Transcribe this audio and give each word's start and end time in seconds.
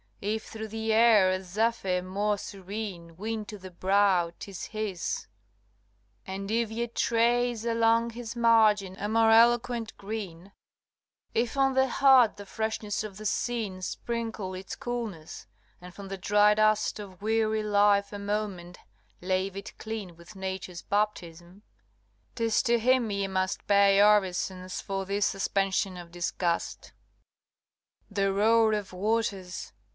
If 0.19 0.45
through 0.45 0.67
the 0.67 0.93
air 0.93 1.31
a 1.31 1.41
zephyr 1.43 2.01
more 2.01 2.37
serene 2.37 3.15
Win 3.17 3.43
to 3.45 3.57
the 3.57 3.71
brow, 3.71 4.31
'tis 4.37 4.65
his; 4.65 5.27
and 6.27 6.49
if 6.51 6.69
ye 6.69 6.85
trace 6.87 7.65
Along 7.65 8.11
his 8.11 8.35
margin 8.35 8.95
a 8.99 9.07
more 9.07 9.31
eloquent 9.31 9.95
green, 9.97 10.53
If 11.33 11.55
on 11.57 11.73
the 11.73 11.87
heart 11.87 12.37
the 12.37 12.45
freshness 12.45 13.03
of 13.03 13.17
the 13.17 13.25
scene 13.27 13.81
Sprinkle 13.81 14.53
its 14.55 14.75
coolness, 14.75 15.47
and 15.79 15.93
from 15.93 16.07
the 16.07 16.17
dry 16.19 16.53
dust 16.55 16.99
Of 16.99 17.21
weary 17.21 17.63
life 17.63 18.13
a 18.13 18.19
moment 18.19 18.77
lave 19.21 19.55
it 19.55 19.75
clean 19.79 20.15
With 20.15 20.35
Nature's 20.35 20.81
baptism, 20.83 21.63
'tis 22.35 22.61
to 22.63 22.77
him 22.79 23.09
ye 23.09 23.27
must 23.27 23.65
Pay 23.67 23.99
orisons 24.01 24.81
for 24.81 25.05
this 25.05 25.27
suspension 25.27 25.97
of 25.97 26.11
disgust. 26.11 26.85
LXIX. 28.09 28.15
The 28.15 28.33
roar 28.33 28.73
of 28.73 28.93
waters! 28.93 29.73